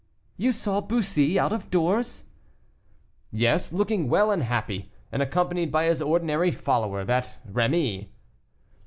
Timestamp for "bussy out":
0.81-1.53